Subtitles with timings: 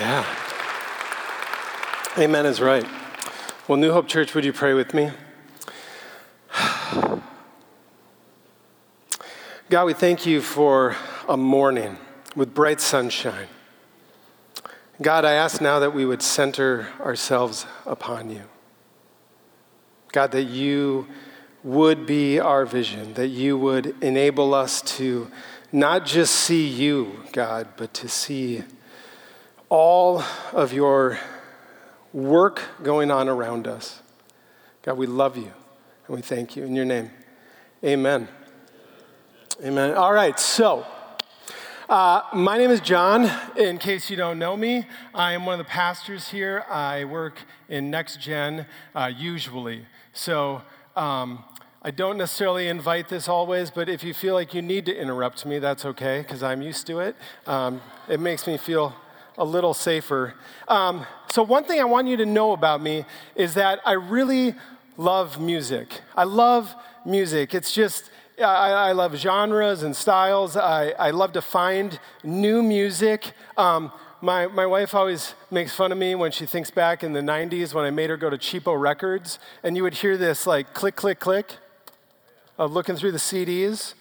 [0.00, 0.26] Yeah.
[2.18, 2.84] Amen is right.
[3.68, 5.12] Well, New Hope Church, would you pray with me?
[9.70, 10.96] God, we thank you for
[11.28, 11.96] a morning
[12.34, 13.46] with bright sunshine.
[15.00, 18.42] God, I ask now that we would center ourselves upon you.
[20.10, 21.06] God, that you
[21.62, 25.30] would be our vision, that you would enable us to
[25.70, 28.64] not just see you, God, but to see
[29.74, 31.18] all of your
[32.12, 34.02] work going on around us.
[34.82, 35.50] God, we love you
[36.06, 37.10] and we thank you in your name.
[37.82, 38.28] Amen.
[39.64, 39.94] Amen.
[39.96, 40.86] All right, so
[41.88, 43.28] uh, my name is John.
[43.56, 46.64] In case you don't know me, I am one of the pastors here.
[46.70, 49.86] I work in Next Gen uh, usually.
[50.12, 50.62] So
[50.94, 51.42] um,
[51.82, 55.44] I don't necessarily invite this always, but if you feel like you need to interrupt
[55.44, 57.16] me, that's okay, because I'm used to it.
[57.44, 58.94] Um, it makes me feel
[59.36, 60.34] a little safer.
[60.68, 63.04] Um, so, one thing I want you to know about me
[63.34, 64.54] is that I really
[64.96, 66.00] love music.
[66.16, 67.54] I love music.
[67.54, 70.56] It's just, I, I love genres and styles.
[70.56, 73.32] I, I love to find new music.
[73.56, 77.20] Um, my, my wife always makes fun of me when she thinks back in the
[77.20, 80.72] 90s when I made her go to Cheapo Records, and you would hear this like
[80.72, 81.56] click, click, click
[82.56, 83.94] of looking through the CDs.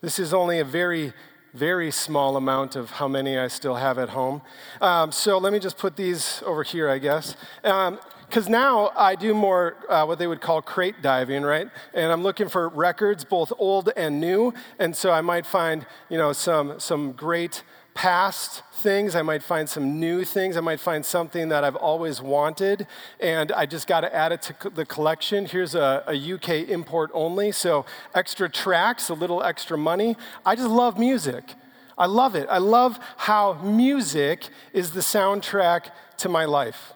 [0.00, 1.12] This is only a very
[1.54, 4.42] very small amount of how many I still have at home.
[4.80, 7.36] Um, so let me just put these over here, I guess.
[7.62, 11.68] Because um, now I do more uh, what they would call crate diving, right?
[11.94, 14.52] And I'm looking for records, both old and new.
[14.78, 17.62] And so I might find, you know, some, some great
[17.98, 19.16] past things.
[19.16, 20.56] I might find some new things.
[20.56, 22.86] I might find something that I've always wanted,
[23.18, 25.46] and I just got to add it to the collection.
[25.46, 30.16] Here's a, a, UK import only, so extra tracks, a little extra money.
[30.46, 31.54] I just love music.
[31.98, 32.46] I love it.
[32.48, 36.92] I love how music is the soundtrack to my life.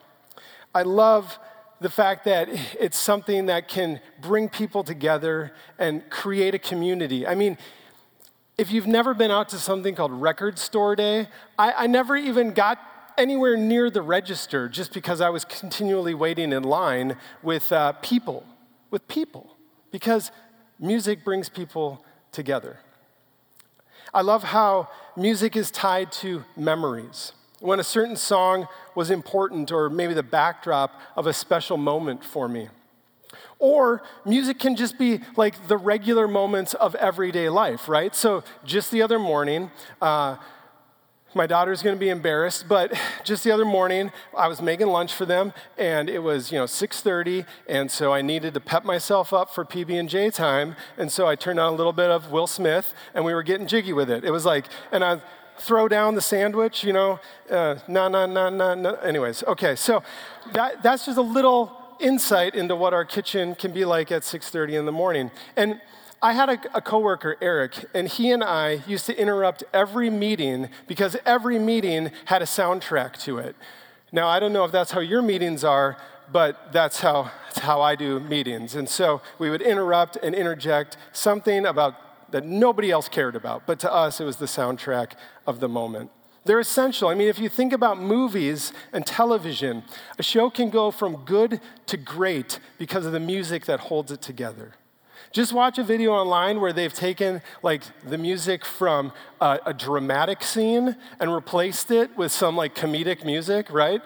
[0.72, 1.36] I love
[1.80, 7.26] the fact that it's something that can bring people together and create a community.
[7.26, 7.58] I mean,
[8.58, 12.52] if you've never been out to something called Record Store Day, I, I never even
[12.52, 12.78] got
[13.16, 18.44] anywhere near the register just because I was continually waiting in line with uh, people,
[18.90, 19.56] with people,
[19.90, 20.30] because
[20.78, 22.78] music brings people together.
[24.14, 27.32] I love how music is tied to memories.
[27.60, 32.48] When a certain song was important, or maybe the backdrop of a special moment for
[32.48, 32.68] me.
[33.62, 38.12] Or music can just be like the regular moments of everyday life, right?
[38.12, 40.36] So just the other morning, uh,
[41.32, 42.92] my daughter's going to be embarrassed, but
[43.24, 46.64] just the other morning, I was making lunch for them, and it was you know
[46.64, 51.12] 6:30, and so I needed to pep myself up for PB and J time, and
[51.12, 53.92] so I turned on a little bit of Will Smith, and we were getting jiggy
[53.92, 54.24] with it.
[54.24, 55.22] It was like, and I
[55.56, 58.90] throw down the sandwich, you know, na na na na.
[59.04, 60.02] Anyways, okay, so
[60.52, 64.78] that, that's just a little insight into what our kitchen can be like at 6.30
[64.78, 65.30] in the morning.
[65.56, 65.80] And
[66.20, 70.68] I had a, a coworker, Eric, and he and I used to interrupt every meeting
[70.86, 73.56] because every meeting had a soundtrack to it.
[74.12, 75.96] Now, I don't know if that's how your meetings are,
[76.30, 78.74] but that's how, that's how I do meetings.
[78.74, 83.78] And so we would interrupt and interject something about that nobody else cared about, but
[83.80, 85.12] to us, it was the soundtrack
[85.46, 86.10] of the moment.
[86.44, 87.08] They're essential.
[87.08, 89.84] I mean, if you think about movies and television,
[90.18, 94.20] a show can go from good to great because of the music that holds it
[94.20, 94.72] together.
[95.30, 100.42] Just watch a video online where they've taken like the music from a, a dramatic
[100.42, 104.02] scene and replaced it with some like comedic music, right?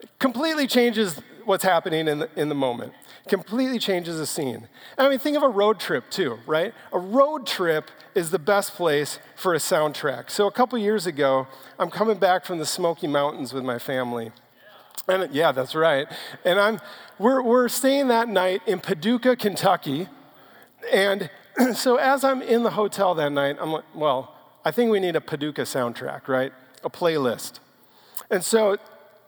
[0.00, 2.94] It Completely changes what's happening in the, in the moment.
[3.28, 4.68] Completely changes the scene.
[4.96, 6.74] And I mean, think of a road trip too, right?
[6.92, 10.30] A road trip is the best place for a soundtrack.
[10.30, 11.46] So a couple years ago,
[11.78, 14.32] I'm coming back from the Smoky Mountains with my family.
[15.08, 16.06] And yeah, that's right.
[16.44, 16.80] And I'm,
[17.18, 20.08] we're, we're staying that night in Paducah, Kentucky.
[20.92, 21.30] And
[21.74, 25.16] so as I'm in the hotel that night, I'm like, well, I think we need
[25.16, 26.52] a Paducah soundtrack, right?
[26.84, 27.60] A playlist.
[28.30, 28.76] And so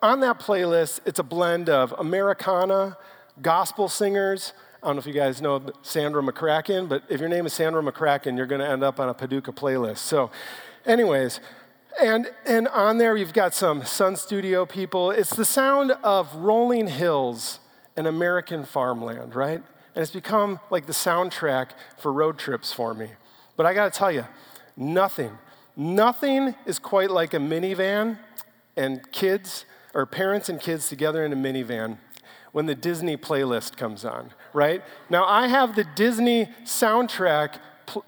[0.03, 2.97] on that playlist, it's a blend of Americana,
[3.41, 4.53] gospel singers,
[4.83, 7.83] I don't know if you guys know Sandra McCracken, but if your name is Sandra
[7.83, 9.99] McCracken, you're going to end up on a Paducah playlist.
[9.99, 10.33] So,
[10.85, 11.39] anyways,
[12.01, 15.13] and, and on there you've got some Sun Studio people.
[15.13, 17.61] It's the sound of rolling hills
[17.97, 19.63] and American farmland, right?
[19.95, 23.11] And it's become like the soundtrack for road trips for me.
[23.57, 24.27] But I got to tell you,
[24.77, 25.39] nothing,
[25.77, 28.19] nothing is quite like a minivan
[28.77, 29.65] and kids,
[29.95, 31.99] or parents and kids together in a minivan
[32.53, 34.83] when the Disney playlist comes on, right?
[35.11, 37.59] Now, I have the Disney soundtrack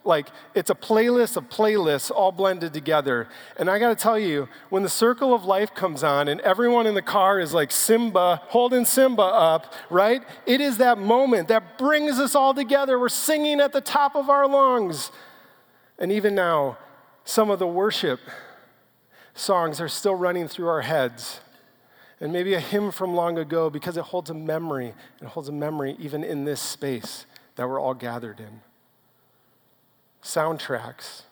[0.05, 3.29] like it's a playlist of playlists all blended together.
[3.59, 6.87] And I got to tell you, when the circle of life comes on and everyone
[6.87, 10.23] in the car is like Simba, holding Simba up, right?
[10.47, 12.99] It is that moment that brings us all together.
[12.99, 15.11] We're singing at the top of our lungs.
[15.99, 16.79] And even now,
[17.25, 18.21] some of the worship
[19.35, 21.41] songs are still running through our heads.
[22.21, 24.95] And maybe a hymn from long ago because it holds a memory.
[25.21, 27.27] It holds a memory even in this space
[27.57, 28.61] that we're all gathered in.
[30.23, 31.23] Soundtracks.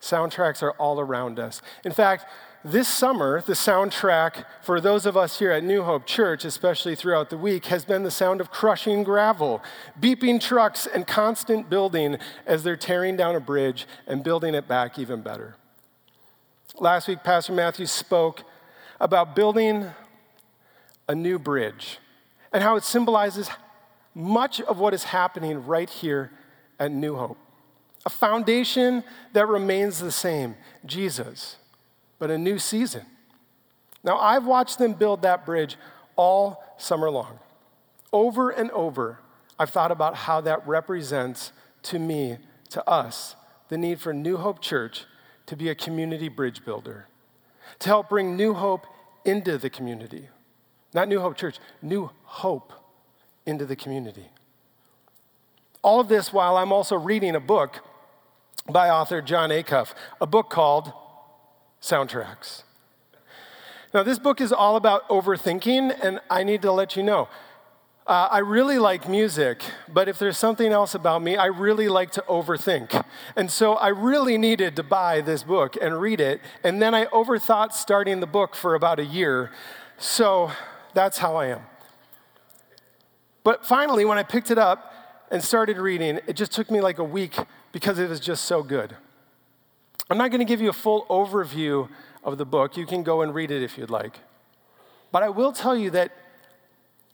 [0.00, 1.60] Soundtracks are all around us.
[1.84, 2.26] In fact,
[2.64, 7.30] this summer, the soundtrack for those of us here at New Hope Church, especially throughout
[7.30, 9.62] the week, has been the sound of crushing gravel,
[10.00, 14.98] beeping trucks, and constant building as they're tearing down a bridge and building it back
[14.98, 15.54] even better.
[16.80, 18.42] Last week, Pastor Matthew spoke
[19.00, 19.90] about building
[21.08, 21.98] a new bridge
[22.52, 23.48] and how it symbolizes
[24.14, 26.30] much of what is happening right here
[26.78, 27.38] at New Hope.
[28.04, 31.56] A foundation that remains the same Jesus,
[32.18, 33.04] but a new season.
[34.02, 35.76] Now, I've watched them build that bridge
[36.14, 37.40] all summer long.
[38.12, 39.18] Over and over,
[39.58, 41.52] I've thought about how that represents
[41.84, 42.38] to me,
[42.70, 43.36] to us,
[43.68, 45.04] the need for New Hope Church
[45.46, 47.08] to be a community bridge builder,
[47.80, 48.86] to help bring New Hope
[49.24, 50.28] into the community.
[50.94, 52.72] Not New Hope Church, New Hope
[53.44, 54.26] into the community.
[55.82, 57.80] All of this while I'm also reading a book
[58.68, 60.92] by author Jon Acuff, a book called
[61.80, 62.62] Soundtracks.
[63.94, 67.28] Now, this book is all about overthinking, and I need to let you know.
[68.06, 72.12] Uh, I really like music, but if there's something else about me, I really like
[72.12, 73.04] to overthink.
[73.34, 77.06] And so I really needed to buy this book and read it, and then I
[77.06, 79.50] overthought starting the book for about a year.
[79.98, 80.52] So
[80.94, 81.62] that's how I am.
[83.42, 86.98] But finally, when I picked it up and started reading, it just took me like
[86.98, 87.36] a week
[87.72, 88.94] because it was just so good.
[90.08, 91.88] I'm not going to give you a full overview
[92.22, 92.76] of the book.
[92.76, 94.20] You can go and read it if you'd like.
[95.10, 96.12] But I will tell you that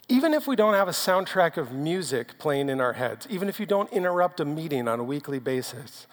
[0.08, 3.60] even if we don't have a soundtrack of music playing in our heads, even if
[3.60, 6.06] you don't interrupt a meeting on a weekly basis,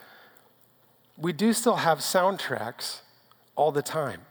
[1.18, 3.02] we do still have soundtracks
[3.56, 4.22] all the time.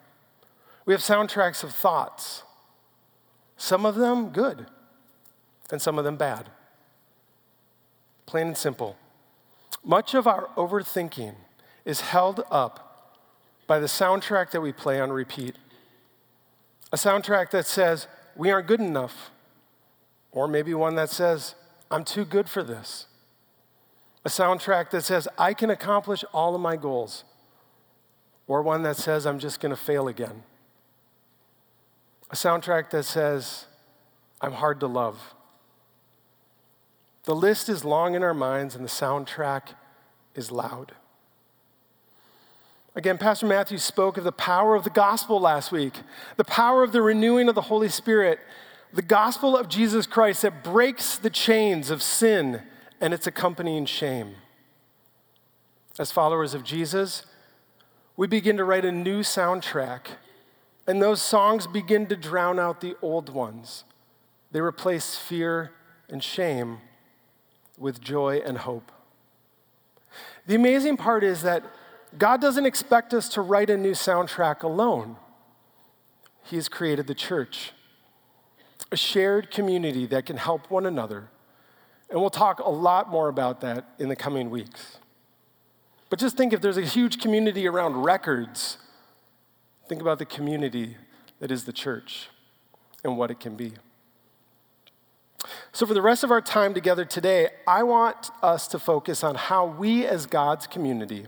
[0.87, 2.45] We have soundtracks of thoughts,
[3.57, 4.67] some of them good,
[5.71, 6.49] and some of them bad.
[8.25, 8.97] Plain and simple.
[9.85, 11.35] Much of our overthinking
[11.85, 13.17] is held up
[13.67, 15.57] by the soundtrack that we play on repeat.
[16.93, 19.31] A soundtrack that says, we aren't good enough.
[20.33, 21.55] Or maybe one that says,
[21.91, 23.07] I'm too good for this.
[24.25, 27.25] A soundtrack that says, I can accomplish all of my goals.
[28.47, 30.43] Or one that says, I'm just going to fail again.
[32.31, 33.67] A soundtrack that says,
[34.41, 35.35] I'm hard to love.
[37.25, 39.75] The list is long in our minds, and the soundtrack
[40.35, 40.93] is loud.
[42.95, 45.95] Again, Pastor Matthew spoke of the power of the gospel last week,
[46.37, 48.41] the power of the renewing of the Holy Spirit,
[48.93, 52.63] the gospel of Jesus Christ that breaks the chains of sin
[53.01, 54.35] and its accompanying shame.
[55.99, 57.27] As followers of Jesus,
[58.17, 60.07] we begin to write a new soundtrack,
[60.87, 63.85] and those songs begin to drown out the old ones.
[64.53, 65.73] They replace fear
[66.09, 66.79] and shame
[67.77, 68.91] with joy and hope.
[70.47, 71.63] The amazing part is that
[72.17, 75.17] God doesn't expect us to write a new soundtrack alone.
[76.45, 77.73] He has created the church,
[78.91, 81.29] a shared community that can help one another.
[82.11, 84.99] And we'll talk a lot more about that in the coming weeks.
[86.11, 88.79] But just think if there's a huge community around records,
[89.89, 90.97] think about the community
[91.41, 92.29] that is the church
[93.05, 93.75] and what it can be.
[95.73, 99.37] So, for the rest of our time together today, I want us to focus on
[99.37, 101.27] how we, as God's community,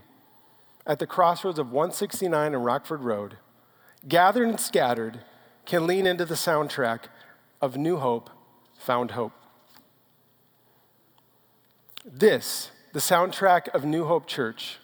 [0.86, 3.36] at the crossroads of 169 and Rockford Road,
[4.08, 5.20] gathered and scattered,
[5.64, 7.02] can lean into the soundtrack
[7.60, 8.30] of New Hope,
[8.78, 9.32] Found Hope.
[12.04, 14.78] This, the soundtrack of New Hope Church.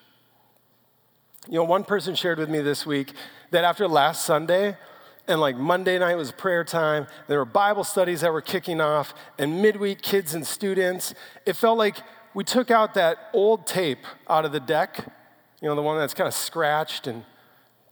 [1.47, 3.13] You know, one person shared with me this week
[3.51, 4.77] that after last Sunday,
[5.27, 7.07] and like Monday night was prayer time.
[7.27, 11.13] There were Bible studies that were kicking off, and midweek kids and students.
[11.45, 11.97] It felt like
[12.33, 15.05] we took out that old tape out of the deck,
[15.61, 17.23] you know, the one that's kind of scratched and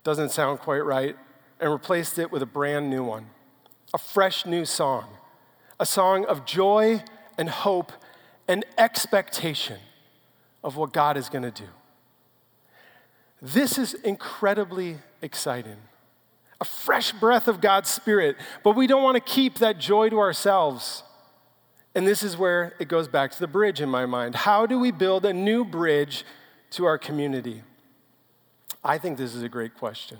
[0.04, 1.16] doesn't sound quite right,
[1.60, 3.26] and replaced it with a brand new one,
[3.94, 5.06] a fresh new song,
[5.78, 7.02] a song of joy
[7.38, 7.92] and hope
[8.48, 9.78] and expectation
[10.62, 11.68] of what God is going to do.
[13.40, 15.76] This is incredibly exciting
[16.60, 20.18] a fresh breath of God's Spirit, but we don't want to keep that joy to
[20.18, 21.02] ourselves.
[21.94, 24.34] And this is where it goes back to the bridge in my mind.
[24.34, 26.24] How do we build a new bridge
[26.70, 27.62] to our community?
[28.82, 30.18] I think this is a great question.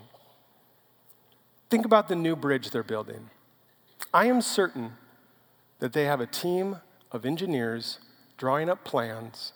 [1.71, 3.31] Think about the new bridge they're building.
[4.17, 4.95] I am certain
[5.79, 6.79] that they have a team
[7.13, 7.99] of engineers
[8.39, 9.53] drawing up plans,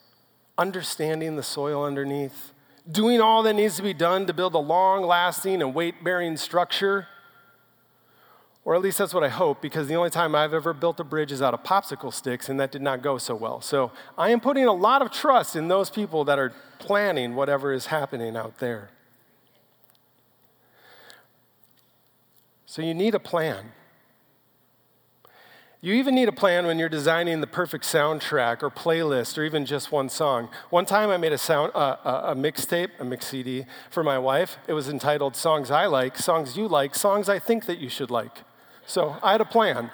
[0.59, 2.53] understanding the soil underneath,
[2.87, 6.37] doing all that needs to be done to build a long lasting and weight bearing
[6.37, 7.09] structure
[8.63, 11.05] or at least that's what I hope, because the only time I've ever built a
[11.05, 13.63] bridge is out of popsicle sticks, and that did not go so well.
[13.63, 17.73] So I am putting a lot of trust in those people that are planning whatever
[17.73, 18.91] is happening out there.
[22.67, 23.73] So you need a plan.
[25.83, 29.65] You even need a plan when you're designing the perfect soundtrack or playlist or even
[29.65, 30.51] just one song.
[30.69, 34.59] One time I made a, sound, uh, a mixtape, a mix CD for my wife.
[34.69, 38.11] It was entitled Songs I Like, Songs You Like, Songs I Think That You Should
[38.11, 38.43] Like.
[38.87, 39.91] So I had a plan.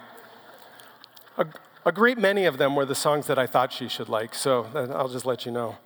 [1.39, 1.47] A,
[1.85, 4.67] a great many of them were the songs that I thought she should like, so
[4.75, 5.77] I'll just let you know.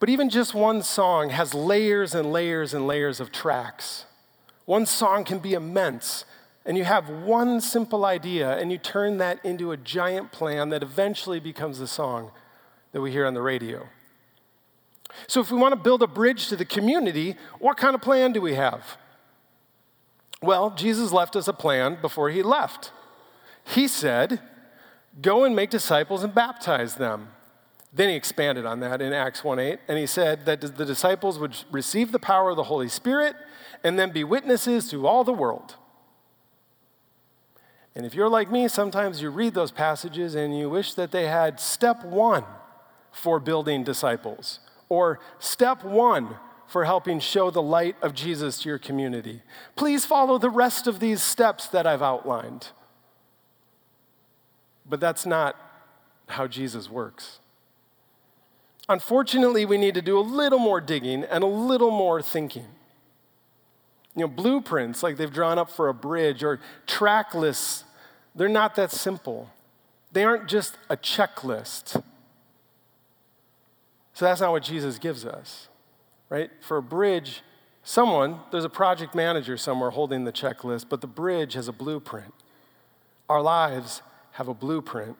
[0.00, 4.06] But even just one song has layers and layers and layers of tracks.
[4.64, 6.24] One song can be immense,
[6.64, 10.82] and you have one simple idea, and you turn that into a giant plan that
[10.82, 12.30] eventually becomes the song
[12.92, 13.88] that we hear on the radio.
[15.26, 18.32] So, if we want to build a bridge to the community, what kind of plan
[18.32, 18.96] do we have?
[20.42, 22.92] Well, Jesus left us a plan before he left.
[23.64, 24.40] He said,
[25.20, 27.28] Go and make disciples and baptize them.
[27.92, 31.38] Then he expanded on that in Acts 1 8, and he said that the disciples
[31.38, 33.34] would receive the power of the Holy Spirit
[33.82, 35.76] and then be witnesses to all the world.
[37.94, 41.26] And if you're like me, sometimes you read those passages and you wish that they
[41.26, 42.44] had step one
[43.10, 46.36] for building disciples, or step one
[46.68, 49.42] for helping show the light of Jesus to your community.
[49.74, 52.68] Please follow the rest of these steps that I've outlined.
[54.88, 55.56] But that's not
[56.28, 57.40] how Jesus works.
[58.88, 62.66] Unfortunately, we need to do a little more digging and a little more thinking.
[64.16, 67.84] You know, blueprints like they've drawn up for a bridge or track lists,
[68.34, 69.50] they're not that simple.
[70.12, 72.02] They aren't just a checklist.
[74.12, 75.68] So that's not what Jesus gives us
[76.30, 76.50] right?
[76.60, 77.42] For a bridge,
[77.82, 82.32] someone, there's a project manager somewhere holding the checklist, but the bridge has a blueprint.
[83.28, 84.00] Our lives
[84.32, 85.16] have a blueprint.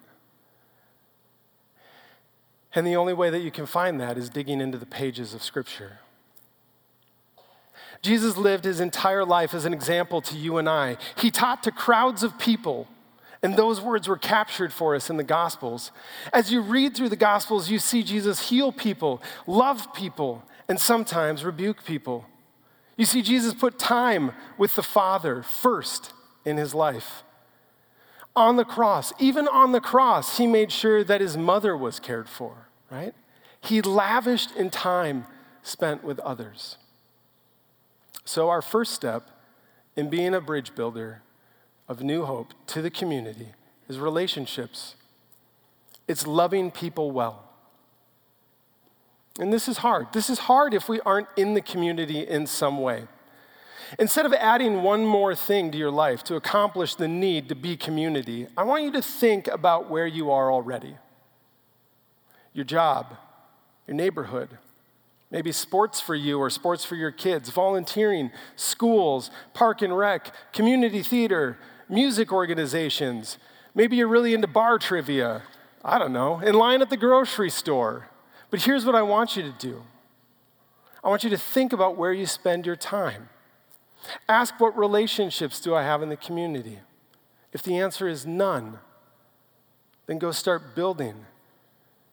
[2.74, 5.42] And the only way that you can find that is digging into the pages of
[5.42, 5.98] Scripture.
[8.02, 10.96] Jesus lived his entire life as an example to you and I.
[11.16, 12.88] He taught to crowds of people,
[13.42, 15.92] and those words were captured for us in the Gospels.
[16.32, 21.44] As you read through the Gospels, you see Jesus heal people, love people, and sometimes
[21.44, 22.26] rebuke people.
[22.96, 26.12] You see, Jesus put time with the Father first
[26.44, 27.22] in his life.
[28.36, 32.28] On the cross, even on the cross, he made sure that his mother was cared
[32.28, 33.14] for, right?
[33.60, 35.26] He lavished in time
[35.62, 36.76] spent with others.
[38.30, 39.28] So, our first step
[39.96, 41.22] in being a bridge builder
[41.88, 43.48] of new hope to the community
[43.88, 44.94] is relationships.
[46.06, 47.42] It's loving people well.
[49.40, 50.12] And this is hard.
[50.12, 53.08] This is hard if we aren't in the community in some way.
[53.98, 57.76] Instead of adding one more thing to your life to accomplish the need to be
[57.76, 60.96] community, I want you to think about where you are already
[62.52, 63.16] your job,
[63.88, 64.56] your neighborhood,
[65.30, 71.02] maybe sports for you or sports for your kids, volunteering, schools, park and rec, community
[71.02, 71.58] theater,
[71.88, 73.38] music organizations.
[73.74, 75.42] Maybe you're really into bar trivia.
[75.84, 78.08] I don't know, in line at the grocery store.
[78.50, 79.82] But here's what I want you to do
[81.02, 83.28] I want you to think about where you spend your time.
[84.28, 86.80] Ask what relationships do I have in the community?
[87.52, 88.78] If the answer is none,
[90.06, 91.26] then go start building.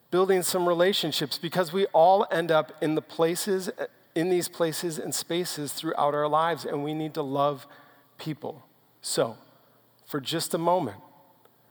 [0.09, 3.69] Building some relationships because we all end up in the places,
[4.15, 7.67] in these places and spaces throughout our lives, and we need to love
[8.17, 8.63] people.
[9.01, 9.37] So,
[10.05, 10.97] for just a moment,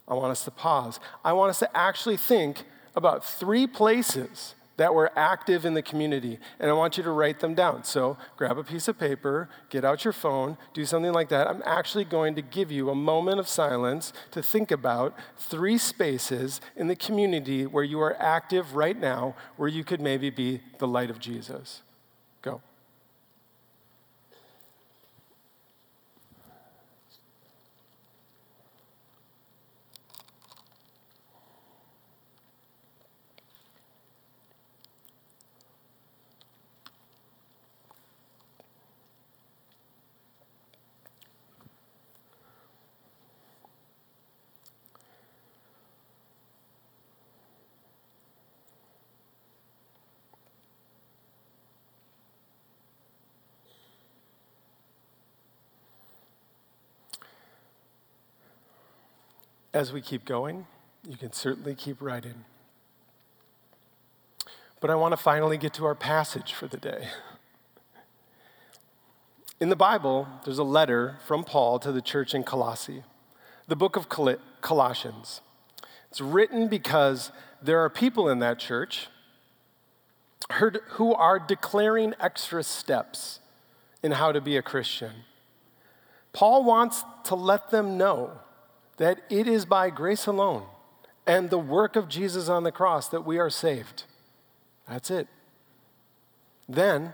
[0.06, 1.00] I want us to pause.
[1.24, 2.64] I want us to actually think
[2.94, 7.40] about three places that were active in the community, and I want you to write
[7.40, 7.84] them down.
[7.84, 11.48] So grab a piece of paper, get out your phone, do something like that.
[11.48, 16.60] I'm actually going to give you a moment of silence to think about three spaces
[16.76, 20.86] in the community where you are active right now, where you could maybe be the
[20.86, 21.82] light of Jesus.
[59.76, 60.66] As we keep going,
[61.06, 62.46] you can certainly keep writing.
[64.80, 67.08] But I want to finally get to our passage for the day.
[69.60, 73.02] In the Bible, there's a letter from Paul to the church in Colossae,
[73.68, 75.42] the book of Colossians.
[76.10, 77.30] It's written because
[77.60, 79.08] there are people in that church
[80.52, 83.40] who are declaring extra steps
[84.02, 85.12] in how to be a Christian.
[86.32, 88.40] Paul wants to let them know
[88.96, 90.64] that it is by grace alone
[91.26, 94.04] and the work of Jesus on the cross that we are saved.
[94.88, 95.28] That's it.
[96.68, 97.12] Then,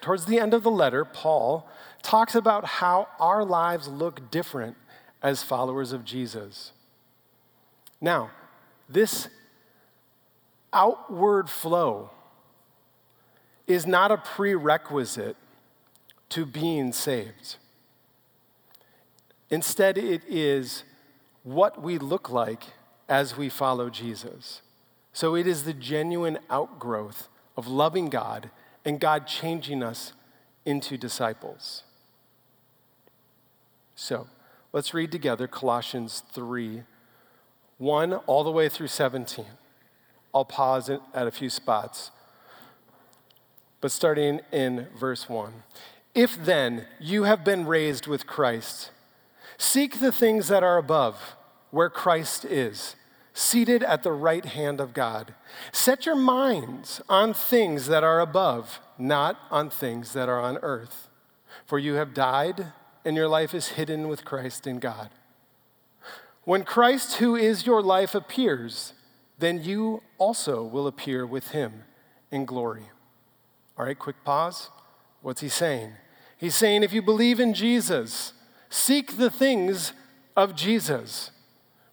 [0.00, 1.68] towards the end of the letter, Paul
[2.02, 4.76] talks about how our lives look different
[5.22, 6.72] as followers of Jesus.
[8.00, 8.30] Now,
[8.88, 9.28] this
[10.72, 12.10] outward flow
[13.66, 15.36] is not a prerequisite
[16.30, 17.56] to being saved.
[19.50, 20.82] Instead, it is
[21.42, 22.64] what we look like
[23.08, 24.62] as we follow Jesus.
[25.12, 28.50] So it is the genuine outgrowth of loving God
[28.84, 30.12] and God changing us
[30.64, 31.82] into disciples.
[33.94, 34.26] So
[34.72, 36.82] let's read together Colossians 3
[37.78, 39.44] 1 all the way through 17.
[40.32, 42.12] I'll pause at a few spots.
[43.80, 45.64] But starting in verse 1.
[46.14, 48.92] If then you have been raised with Christ,
[49.62, 51.36] seek the things that are above,
[51.70, 52.96] where Christ is,
[53.32, 55.34] seated at the right hand of God.
[55.70, 61.08] Set your minds on things that are above, not on things that are on earth.
[61.64, 62.72] For you have died,
[63.04, 65.10] and your life is hidden with Christ in God.
[66.44, 68.94] When Christ, who is your life, appears,
[69.38, 71.84] then you also will appear with him
[72.32, 72.88] in glory.
[73.78, 74.70] All right, quick pause.
[75.20, 75.92] What's he saying?
[76.36, 78.32] He's saying if you believe in Jesus,
[78.72, 79.92] seek the things
[80.34, 81.30] of Jesus.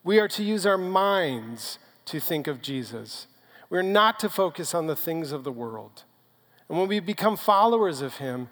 [0.03, 3.27] We are to use our minds to think of Jesus.
[3.69, 6.03] We're not to focus on the things of the world.
[6.69, 8.47] And when we become followers of him,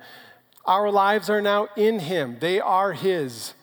[0.66, 3.54] our lives are now in him, they are his.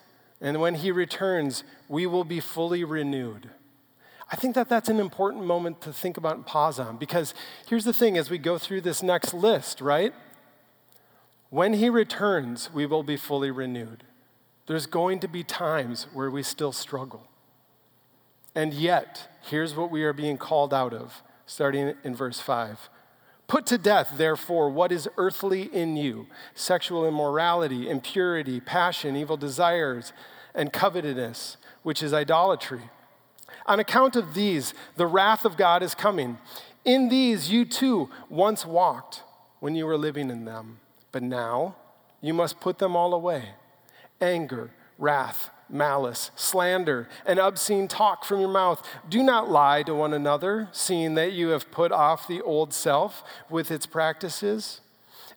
[0.40, 3.50] And when he returns, we will be fully renewed.
[4.32, 7.34] I think that that's an important moment to think about and pause on because
[7.68, 10.14] here's the thing as we go through this next list, right?
[11.50, 14.04] When he returns, we will be fully renewed.
[14.66, 17.26] There's going to be times where we still struggle.
[18.54, 22.88] And yet, here's what we are being called out of, starting in verse 5.
[23.46, 30.12] Put to death, therefore, what is earthly in you sexual immorality, impurity, passion, evil desires,
[30.54, 32.90] and covetousness, which is idolatry.
[33.66, 36.38] On account of these, the wrath of God is coming.
[36.84, 39.22] In these you too once walked
[39.60, 40.80] when you were living in them,
[41.12, 41.76] but now
[42.20, 43.54] you must put them all away
[44.24, 48.86] anger, wrath malice, slander, and obscene talk from your mouth.
[49.08, 53.24] Do not lie to one another, seeing that you have put off the old self
[53.50, 54.80] with its practices,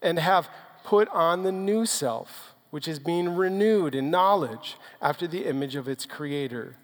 [0.01, 0.49] and have
[0.83, 5.87] put on the new self, which is being renewed in knowledge after the image of
[5.87, 6.75] its creator.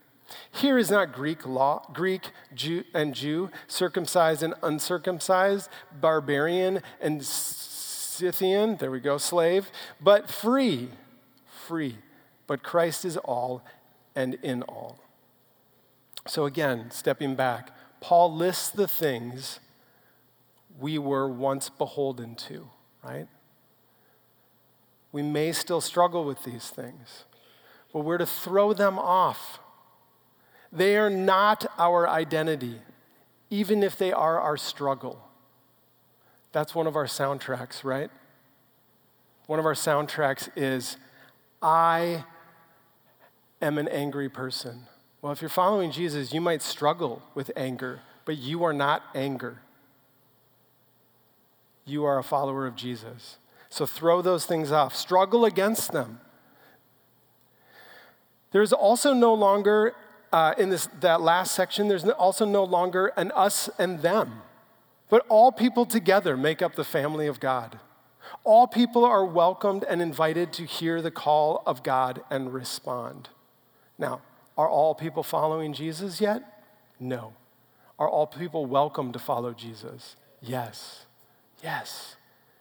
[0.51, 5.69] Here is not Greek law, Greek Jew and Jew, circumcised and uncircumcised,
[6.01, 9.69] barbarian and Scythian, there we go, slave,
[10.01, 10.89] but free,
[11.63, 11.97] free
[12.47, 13.63] but Christ is all
[14.15, 14.99] and in all.
[16.27, 19.59] So, again, stepping back, Paul lists the things
[20.79, 22.69] we were once beholden to,
[23.03, 23.27] right?
[25.11, 27.25] We may still struggle with these things,
[27.91, 29.59] but we're to throw them off.
[30.71, 32.81] They are not our identity,
[33.49, 35.27] even if they are our struggle.
[36.51, 38.09] That's one of our soundtracks, right?
[39.45, 40.97] One of our soundtracks is
[41.63, 42.25] I
[43.61, 44.83] am an angry person.
[45.21, 49.59] Well, if you're following Jesus, you might struggle with anger, but you are not anger.
[51.85, 53.37] You are a follower of Jesus.
[53.69, 56.19] So throw those things off, struggle against them.
[58.51, 59.95] There's also no longer,
[60.31, 64.41] uh, in this, that last section, there's also no longer an us and them,
[65.09, 67.79] but all people together make up the family of God.
[68.43, 73.29] All people are welcomed and invited to hear the call of God and respond.
[73.97, 74.21] Now,
[74.57, 76.63] are all people following Jesus yet?
[76.99, 77.33] No.
[77.97, 80.15] Are all people welcome to follow Jesus?
[80.41, 81.05] Yes.
[81.63, 82.15] Yes.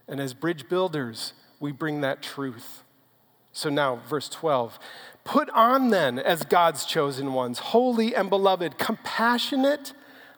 [0.06, 2.82] And as bridge builders, we bring that truth.
[3.52, 4.78] So now, verse 12
[5.24, 9.92] Put on then, as God's chosen ones, holy and beloved, compassionate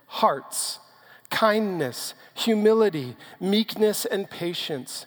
[0.06, 0.78] hearts,
[1.30, 5.06] kindness, humility, meekness, and patience,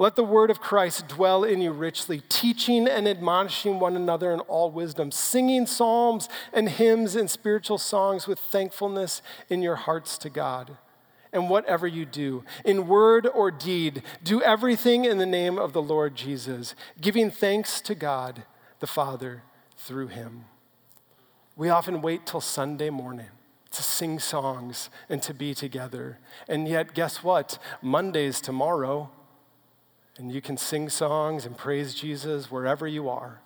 [0.00, 4.38] Let the word of Christ dwell in you richly, teaching and admonishing one another in
[4.40, 10.30] all wisdom, singing psalms and hymns and spiritual songs with thankfulness in your hearts to
[10.30, 10.76] God.
[11.32, 15.82] And whatever you do, in word or deed, do everything in the name of the
[15.82, 18.44] Lord Jesus, giving thanks to God
[18.78, 19.42] the Father
[19.76, 20.44] through him.
[21.56, 23.30] We often wait till Sunday morning
[23.72, 26.18] to sing songs and to be together.
[26.48, 27.58] And yet, guess what?
[27.82, 29.10] Monday's tomorrow
[30.18, 33.40] and you can sing songs and praise Jesus wherever you are,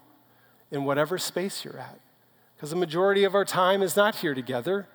[0.70, 2.00] in whatever space you're at.
[2.56, 4.88] Because the majority of our time is not here together,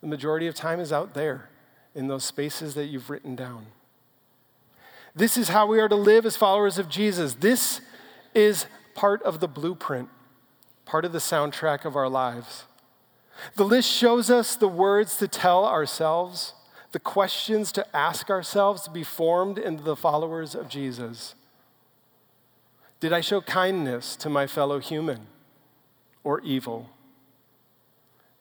[0.00, 1.50] the majority of time is out there
[1.94, 3.66] in those spaces that you've written down.
[5.14, 7.34] This is how we are to live as followers of Jesus.
[7.34, 7.80] This
[8.34, 10.08] is part of the blueprint,
[10.84, 12.64] part of the soundtrack of our lives.
[13.56, 16.54] The list shows us the words to tell ourselves
[16.92, 21.34] the questions to ask ourselves to be formed into the followers of Jesus.
[23.00, 25.26] Did I show kindness to my fellow human
[26.24, 26.90] or evil?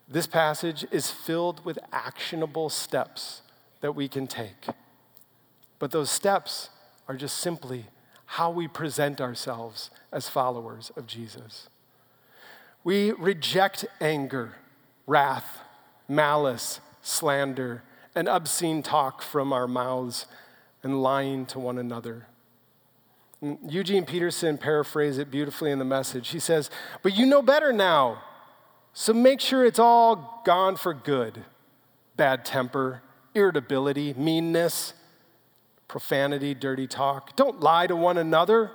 [0.08, 3.42] This passage is filled with actionable steps
[3.82, 4.68] that we can take.
[5.80, 6.70] But those steps
[7.08, 7.86] are just simply
[8.26, 11.70] how we present ourselves as followers of Jesus.
[12.84, 14.56] We reject anger,
[15.06, 15.60] wrath,
[16.08, 17.84] malice, slander,
[18.18, 20.26] and obscene talk from our mouths
[20.82, 22.26] and lying to one another.
[23.68, 26.30] Eugene Peterson paraphrased it beautifully in the message.
[26.30, 26.72] He says,
[27.04, 28.24] But you know better now,
[28.92, 31.46] so make sure it's all gone for good
[32.16, 33.04] bad temper,
[33.36, 34.94] irritability, meanness,
[35.88, 37.36] profanity, dirty talk.
[37.36, 38.72] Don't lie to one another.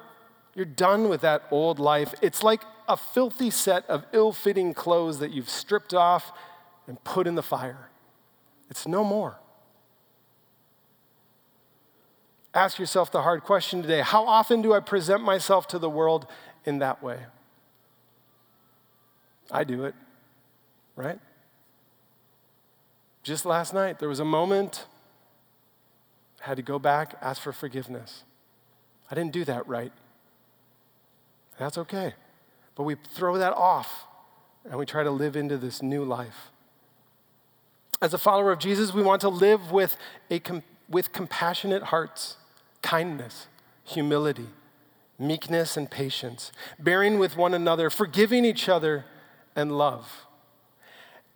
[0.55, 2.15] You're done with that old life.
[2.23, 6.31] It's like a filthy set of ill fitting clothes that you've stripped off
[6.87, 7.89] and put in the fire.
[8.73, 9.39] It's no more.
[12.55, 16.27] Ask yourself the hard question today How often do I present myself to the world
[16.65, 17.19] in that way?
[19.51, 19.95] I do it,
[20.97, 21.19] right?
[23.23, 24.87] Just last night, there was a moment,
[26.43, 28.25] I had to go back, ask for forgiveness.
[29.11, 29.93] I didn't do that right.
[31.59, 32.15] That's okay.
[32.75, 34.07] But we throw that off
[34.65, 36.52] and we try to live into this new life.
[38.03, 39.97] As a follower of Jesus, we want to live with,
[40.29, 40.43] a,
[40.89, 42.37] with compassionate hearts,
[42.83, 43.47] kindness,
[43.85, 44.49] humility,
[45.21, 49.05] meekness, and patience, bearing with one another, forgiving each other,
[49.55, 50.27] and love.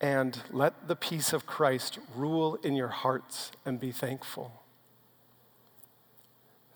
[0.00, 4.50] And let the peace of Christ rule in your hearts and be thankful.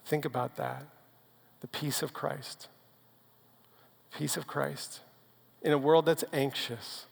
[0.05, 0.85] Think about that.
[1.59, 2.69] The peace of Christ.
[4.17, 5.01] Peace of Christ.
[5.61, 7.07] In a world that's anxious,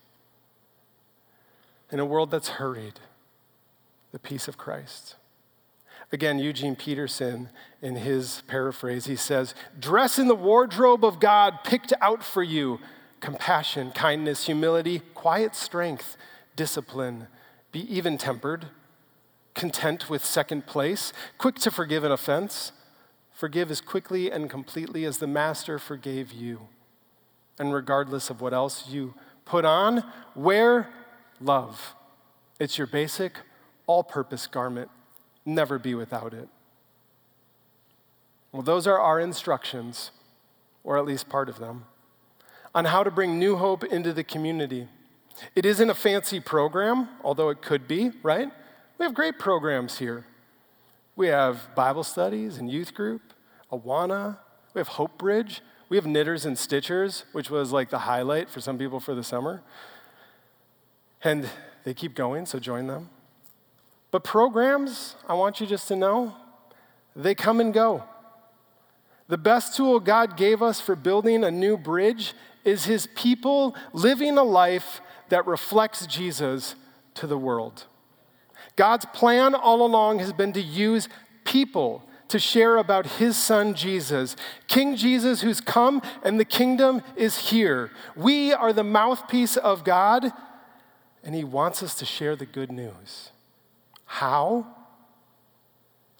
[1.91, 2.99] in a world that's hurried,
[4.11, 5.15] the peace of Christ.
[6.11, 7.49] Again, Eugene Peterson,
[7.81, 12.79] in his paraphrase, he says, Dress in the wardrobe of God picked out for you
[13.19, 16.15] compassion, kindness, humility, quiet strength,
[16.55, 17.27] discipline.
[17.71, 18.67] Be even tempered,
[19.53, 22.71] content with second place, quick to forgive an offense.
[23.33, 26.67] Forgive as quickly and completely as the Master forgave you.
[27.57, 29.13] And regardless of what else you
[29.45, 30.03] put on,
[30.35, 30.89] wear
[31.41, 31.95] love.
[32.59, 33.37] It's your basic,
[33.87, 34.89] all purpose garment.
[35.45, 36.49] Never be without it.
[38.51, 40.11] Well, those are our instructions,
[40.83, 41.85] or at least part of them,
[42.73, 44.87] on how to bring new hope into the community.
[45.55, 48.49] It isn't a fancy program, although it could be, right?
[48.97, 50.25] We have great programs here.
[51.15, 53.21] We have Bible studies and youth group,
[53.71, 54.37] Awana,
[54.73, 58.61] we have Hope Bridge, we have Knitters and Stitchers, which was like the highlight for
[58.61, 59.61] some people for the summer.
[61.23, 61.49] And
[61.83, 63.09] they keep going, so join them.
[64.11, 66.35] But programs, I want you just to know,
[67.15, 68.03] they come and go.
[69.27, 74.37] The best tool God gave us for building a new bridge is His people living
[74.37, 76.75] a life that reflects Jesus
[77.15, 77.85] to the world.
[78.75, 81.07] God's plan all along has been to use
[81.45, 84.35] people to share about His Son Jesus,
[84.67, 87.91] King Jesus who's come and the kingdom is here.
[88.15, 90.31] We are the mouthpiece of God
[91.23, 93.31] and He wants us to share the good news.
[94.05, 94.65] How?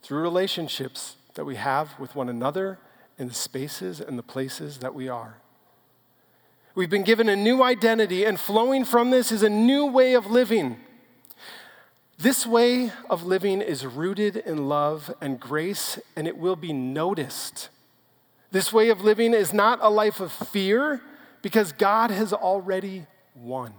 [0.01, 2.79] Through relationships that we have with one another
[3.17, 5.37] in the spaces and the places that we are.
[6.75, 10.27] We've been given a new identity, and flowing from this is a new way of
[10.27, 10.77] living.
[12.17, 17.69] This way of living is rooted in love and grace, and it will be noticed.
[18.51, 21.01] This way of living is not a life of fear
[21.41, 23.73] because God has already won.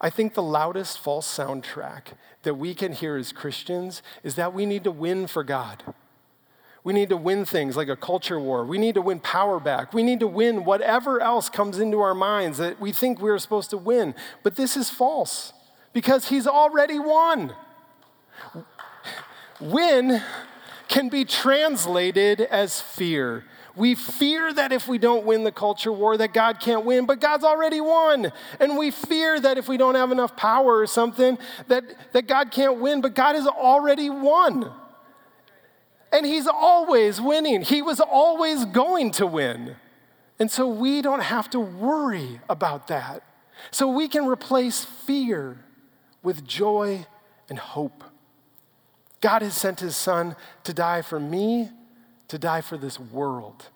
[0.00, 4.66] I think the loudest false soundtrack that we can hear as Christians is that we
[4.66, 5.82] need to win for God.
[6.84, 8.64] We need to win things like a culture war.
[8.64, 9.92] We need to win power back.
[9.92, 13.70] We need to win whatever else comes into our minds that we think we're supposed
[13.70, 14.14] to win.
[14.42, 15.52] But this is false
[15.92, 17.54] because He's already won.
[19.60, 20.22] Win
[20.86, 23.44] can be translated as fear.
[23.78, 27.20] We fear that if we don't win the culture war that God can't win, but
[27.20, 28.32] God's already won.
[28.58, 31.38] And we fear that if we don't have enough power or something
[31.68, 34.72] that, that God can't win, but God has already won.
[36.12, 37.62] And he's always winning.
[37.62, 39.76] He was always going to win.
[40.40, 43.22] And so we don't have to worry about that.
[43.70, 45.64] So we can replace fear
[46.24, 47.06] with joy
[47.48, 48.02] and hope.
[49.20, 51.70] God has sent his son to die for me
[52.28, 53.68] to die for this world.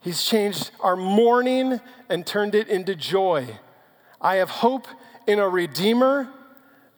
[0.00, 3.58] He's changed our mourning and turned it into joy.
[4.20, 4.86] I have hope
[5.26, 6.28] in a Redeemer,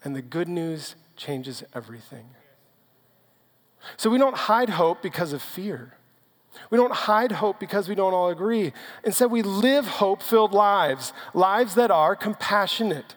[0.04, 2.26] and the good news changes everything.
[3.96, 5.94] So we don't hide hope because of fear.
[6.70, 8.72] We don't hide hope because we don't all agree.
[9.04, 13.14] Instead, we live hope filled lives, lives that are compassionate,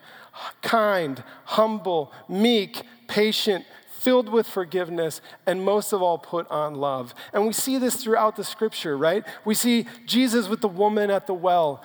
[0.62, 3.64] kind, humble, meek, patient,
[4.00, 7.14] filled with forgiveness, and most of all, put on love.
[7.34, 9.24] And we see this throughout the scripture, right?
[9.44, 11.82] We see Jesus with the woman at the well,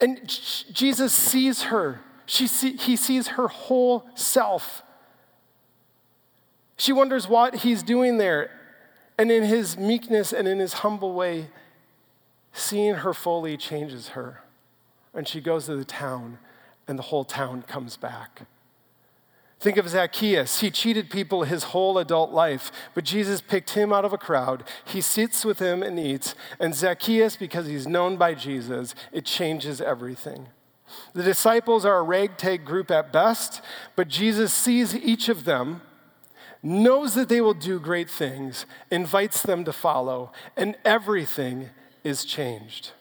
[0.00, 2.00] and Jesus sees her.
[2.26, 4.82] She see, he sees her whole self.
[6.76, 8.50] She wonders what he's doing there.
[9.18, 11.48] And in his meekness and in his humble way,
[12.52, 14.42] seeing her fully changes her.
[15.12, 16.38] And she goes to the town,
[16.88, 18.42] and the whole town comes back.
[19.60, 20.60] Think of Zacchaeus.
[20.60, 24.64] He cheated people his whole adult life, but Jesus picked him out of a crowd.
[24.86, 26.34] He sits with him and eats.
[26.58, 30.48] And Zacchaeus, because he's known by Jesus, it changes everything.
[31.12, 33.60] The disciples are a ragtag group at best,
[33.96, 35.82] but Jesus sees each of them,
[36.62, 41.68] knows that they will do great things, invites them to follow, and everything
[42.02, 42.92] is changed.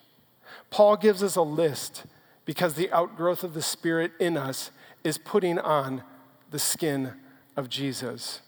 [0.70, 2.04] Paul gives us a list
[2.44, 4.72] because the outgrowth of the Spirit in us
[5.06, 6.04] is putting on
[6.52, 7.14] the skin
[7.56, 8.42] of Jesus.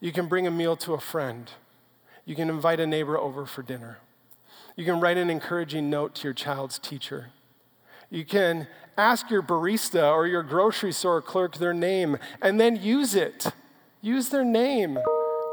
[0.00, 1.50] You can bring a meal to a friend.
[2.24, 3.98] You can invite a neighbor over for dinner.
[4.76, 7.30] You can write an encouraging note to your child's teacher.
[8.08, 13.14] You can ask your barista or your grocery store clerk their name and then use
[13.14, 13.52] it.
[14.00, 14.98] Use their name,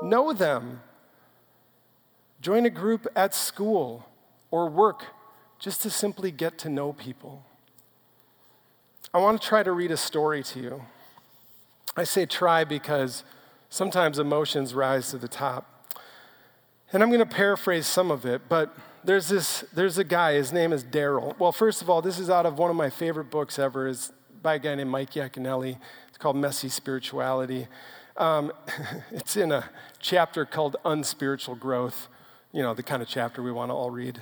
[0.01, 0.81] know them.
[2.41, 4.07] Join a group at school
[4.51, 5.05] or work
[5.59, 7.43] just to simply get to know people.
[9.13, 10.81] I want to try to read a story to you.
[11.97, 13.23] I say try because
[13.69, 15.97] sometimes emotions rise to the top.
[16.93, 20.53] And I'm going to paraphrase some of it, but there's this there's a guy, his
[20.53, 21.37] name is Daryl.
[21.39, 23.87] Well, first of all, this is out of one of my favorite books ever.
[23.87, 24.11] It's
[24.43, 25.77] by a guy named Mike Yaconelli.
[26.07, 27.67] It's called Messy Spirituality.
[28.15, 28.53] Um,
[29.11, 29.67] it's in a
[29.99, 32.09] chapter called Unspiritual Growth,
[32.51, 34.21] you know, the kind of chapter we want to all read.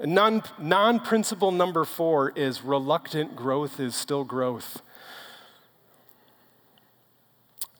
[0.00, 4.80] non, Non principle number four is reluctant growth is still growth.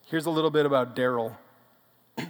[0.09, 1.35] Here's a little bit about Daryl.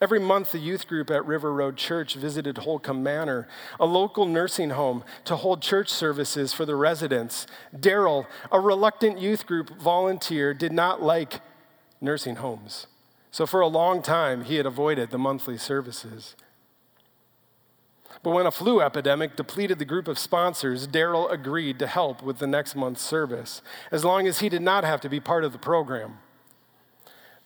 [0.00, 3.48] Every month, the youth group at River Road Church visited Holcomb Manor,
[3.80, 7.46] a local nursing home, to hold church services for the residents.
[7.74, 11.40] Daryl, a reluctant youth group volunteer, did not like
[11.98, 12.86] nursing homes.
[13.30, 16.36] So, for a long time, he had avoided the monthly services.
[18.22, 22.38] But when a flu epidemic depleted the group of sponsors, Daryl agreed to help with
[22.38, 25.52] the next month's service, as long as he did not have to be part of
[25.52, 26.18] the program.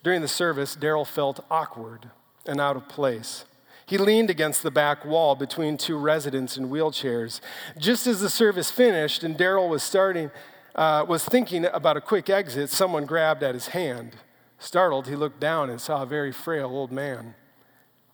[0.03, 2.11] During the service, Daryl felt awkward
[2.47, 3.45] and out of place.
[3.87, 7.41] He leaned against the back wall between two residents in wheelchairs.
[7.79, 10.31] Just as the service finished and Daryl was starting,
[10.75, 14.17] uh, was thinking about a quick exit, someone grabbed at his hand.
[14.59, 17.35] Startled, he looked down and saw a very frail old man,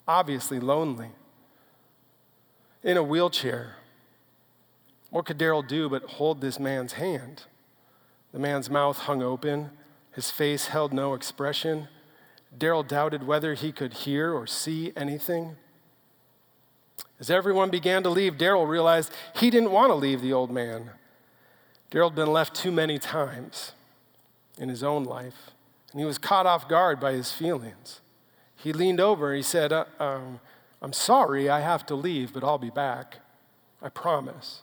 [0.06, 1.10] obviously lonely,
[2.82, 3.76] in a wheelchair.
[5.10, 7.44] What could Daryl do but hold this man's hand?
[8.32, 9.70] The man's mouth hung open,
[10.18, 11.86] his face held no expression.
[12.58, 15.54] Daryl doubted whether he could hear or see anything.
[17.20, 20.90] As everyone began to leave, Daryl realized he didn't want to leave the old man.
[21.92, 23.74] Daryl had been left too many times
[24.58, 25.52] in his own life,
[25.92, 28.00] and he was caught off guard by his feelings.
[28.56, 30.40] He leaned over and he said, uh, um,
[30.82, 33.18] I'm sorry I have to leave, but I'll be back.
[33.80, 34.62] I promise.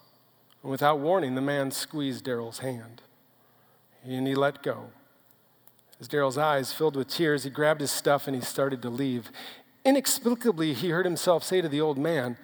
[0.62, 3.00] And without warning, the man squeezed Daryl's hand,
[4.04, 4.90] and he let go.
[6.00, 9.30] As Daryl's eyes filled with tears, he grabbed his stuff and he started to leave.
[9.84, 12.36] Inexplicably, he heard himself say to the old man,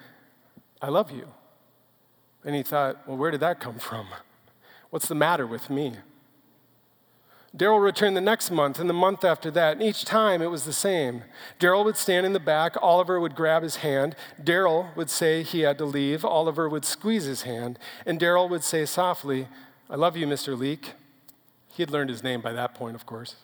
[0.81, 1.29] I love you.
[2.45, 4.07] And he thought, well, where did that come from?
[4.91, 5.95] What's the matter with me?
[7.55, 10.65] Daryl returned the next month and the month after that, and each time it was
[10.65, 11.25] the same.
[11.61, 15.61] Daryl would stand in the back, Oliver would grab his hand, Daryl would say he
[15.61, 19.49] had to leave, Oliver would squeeze his hand, and Daryl would say softly,
[19.91, 20.59] I love you, Mr.
[20.59, 20.95] Leake.
[21.75, 23.37] He had learned his name by that point, of course.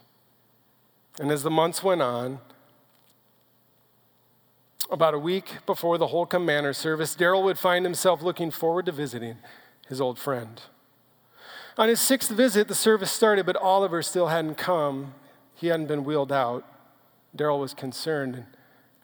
[1.18, 2.40] And as the months went on,
[4.90, 8.92] about a week before the Holcomb Manor service, Daryl would find himself looking forward to
[8.92, 9.36] visiting
[9.88, 10.62] his old friend.
[11.78, 15.14] On his sixth visit, the service started, but Oliver still hadn't come.
[15.54, 16.66] He hadn't been wheeled out.
[17.36, 18.46] Daryl was concerned and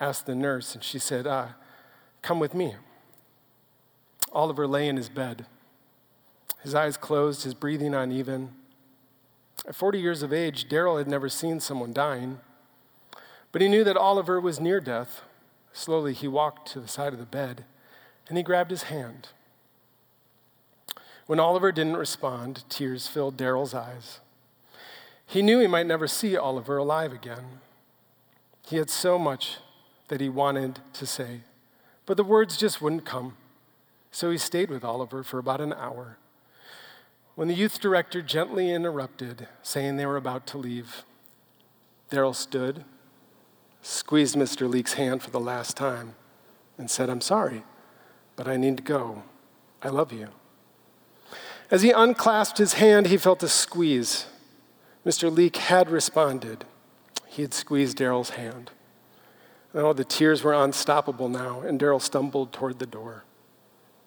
[0.01, 1.49] asked the nurse, and she said, uh,
[2.21, 2.75] Come with me.
[4.33, 5.47] Oliver lay in his bed,
[6.63, 8.55] his eyes closed, his breathing uneven.
[9.67, 12.41] At 40 years of age, Daryl had never seen someone dying,
[13.51, 15.23] but he knew that Oliver was near death.
[15.73, 17.65] Slowly, he walked to the side of the bed
[18.29, 19.29] and he grabbed his hand.
[21.27, 24.21] When Oliver didn't respond, tears filled Daryl's eyes.
[25.27, 27.61] He knew he might never see Oliver alive again.
[28.67, 29.59] He had so much
[30.09, 31.41] that he wanted to say,
[32.07, 33.37] but the words just wouldn't come.
[34.11, 36.19] So he stayed with Oliver for about an hour.
[37.35, 41.05] When the youth director gently interrupted, saying they were about to leave,
[42.11, 42.85] Daryl stood,
[43.83, 44.69] squeezed Mr.
[44.71, 46.15] Leake's hand for the last time,
[46.79, 47.65] and said, I'm sorry,
[48.37, 49.25] but I need to go.
[49.83, 50.29] I love you.
[51.71, 54.27] As he unclasped his hand, he felt a squeeze.
[55.05, 55.35] Mr.
[55.35, 56.65] Leake had responded.
[57.27, 58.71] He had squeezed Daryl's hand.
[59.75, 63.25] Oh, the tears were unstoppable now, and Daryl stumbled toward the door,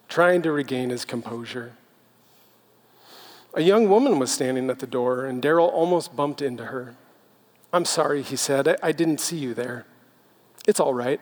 [0.08, 1.74] trying to regain his composure.
[3.58, 6.96] A young woman was standing at the door, and Daryl almost bumped into her.
[7.74, 8.68] I'm sorry, he said.
[8.68, 9.88] I, I didn't see you there.
[10.68, 11.20] It's all right.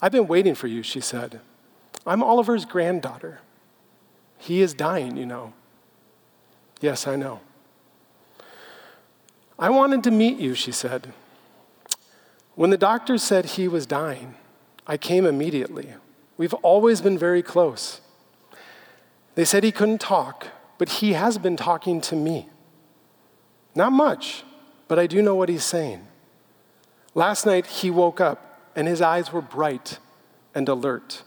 [0.00, 1.40] I've been waiting for you, she said.
[2.06, 3.40] I'm Oliver's granddaughter.
[4.38, 5.52] He is dying, you know.
[6.80, 7.40] Yes, I know.
[9.58, 11.12] I wanted to meet you, she said.
[12.54, 14.36] When the doctor said he was dying,
[14.86, 15.94] I came immediately.
[16.36, 18.00] We've always been very close.
[19.34, 20.46] They said he couldn't talk,
[20.80, 22.48] but he has been talking to me.
[23.74, 24.44] Not much,
[24.88, 26.06] but I do know what he's saying.
[27.14, 29.98] Last night, he woke up and his eyes were bright
[30.54, 31.22] and alert.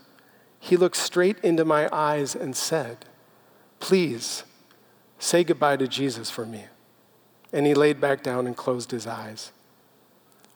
[0.59, 3.05] He looked straight into my eyes and said,
[3.79, 4.43] Please
[5.19, 6.65] say goodbye to Jesus for me.
[7.51, 9.51] And he laid back down and closed his eyes.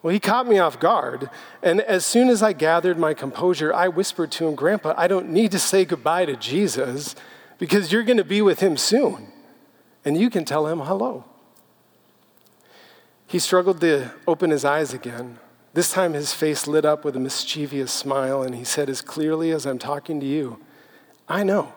[0.02, 1.30] Well, he caught me off guard,
[1.62, 5.28] and as soon as I gathered my composure, I whispered to him, Grandpa, I don't
[5.28, 7.14] need to say goodbye to Jesus
[7.58, 9.32] because you're going to be with him soon,
[10.04, 11.24] and you can tell him hello.
[13.26, 15.38] He struggled to open his eyes again,
[15.74, 19.50] this time his face lit up with a mischievous smile, and he said, as clearly
[19.50, 20.58] as I'm talking to you,
[21.28, 21.72] I know.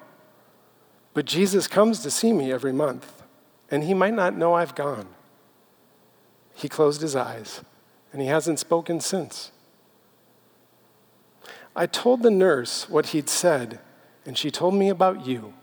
[1.14, 3.22] But Jesus comes to see me every month,
[3.70, 5.08] and he might not know I've gone.
[6.54, 7.62] He closed his eyes,
[8.14, 9.52] and he hasn't spoken since.
[11.76, 13.80] I told the nurse what he'd said,
[14.26, 15.54] and she told me about you.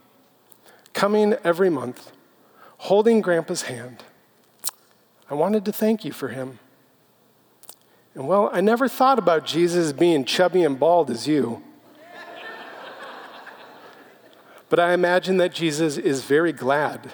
[0.99, 2.11] Coming every month,
[2.79, 4.03] holding Grandpa's hand.
[5.31, 6.59] I wanted to thank you for him.
[8.17, 11.63] And well, I never thought about Jesus being chubby and bald as you.
[14.69, 17.13] but I imagine that Jesus is very glad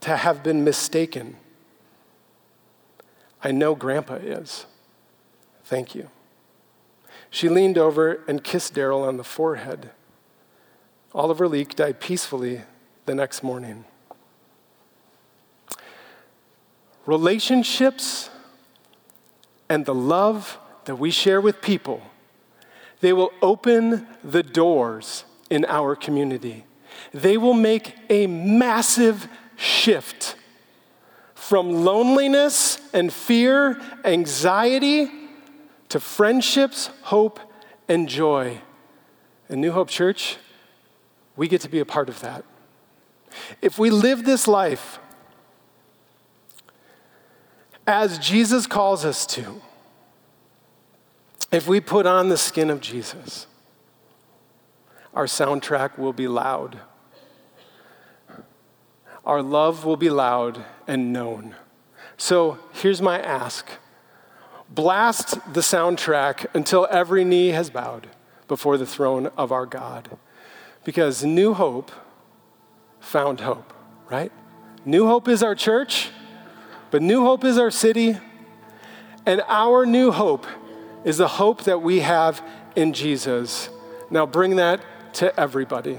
[0.00, 1.36] to have been mistaken.
[3.44, 4.66] I know Grandpa is.
[5.62, 6.10] Thank you.
[7.30, 9.92] She leaned over and kissed Daryl on the forehead.
[11.14, 12.62] Oliver Leake died peacefully
[13.06, 13.84] the next morning.
[17.06, 18.30] Relationships
[19.68, 22.02] and the love that we share with people,
[23.00, 26.64] they will open the doors in our community.
[27.12, 30.36] They will make a massive shift
[31.34, 35.10] from loneliness and fear, anxiety,
[35.90, 37.38] to friendships, hope,
[37.88, 38.60] and joy.
[39.48, 40.38] And New Hope Church,
[41.36, 42.44] we get to be a part of that.
[43.60, 44.98] If we live this life
[47.86, 49.60] as Jesus calls us to,
[51.50, 53.46] if we put on the skin of Jesus,
[55.12, 56.80] our soundtrack will be loud.
[59.24, 61.54] Our love will be loud and known.
[62.16, 63.68] So here's my ask
[64.68, 68.08] blast the soundtrack until every knee has bowed
[68.48, 70.16] before the throne of our God.
[70.84, 71.90] Because New Hope
[73.00, 73.72] found hope,
[74.10, 74.32] right?
[74.84, 76.10] New Hope is our church
[76.94, 78.16] But New Hope is our city,
[79.26, 80.46] and our new hope
[81.04, 82.40] is the hope that we have
[82.76, 83.68] in Jesus.
[84.10, 84.80] Now bring that
[85.14, 85.98] to everybody.